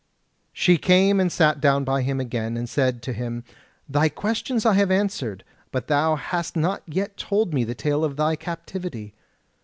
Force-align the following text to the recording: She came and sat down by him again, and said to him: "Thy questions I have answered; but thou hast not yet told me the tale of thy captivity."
She 0.51 0.79
came 0.79 1.19
and 1.19 1.31
sat 1.31 1.61
down 1.61 1.83
by 1.83 2.01
him 2.01 2.19
again, 2.19 2.57
and 2.57 2.67
said 2.67 3.03
to 3.03 3.13
him: 3.13 3.43
"Thy 3.87 4.09
questions 4.09 4.65
I 4.65 4.73
have 4.73 4.89
answered; 4.89 5.43
but 5.71 5.85
thou 5.85 6.15
hast 6.15 6.55
not 6.57 6.81
yet 6.87 7.17
told 7.17 7.53
me 7.53 7.63
the 7.63 7.75
tale 7.75 8.03
of 8.03 8.15
thy 8.17 8.35
captivity." 8.35 9.13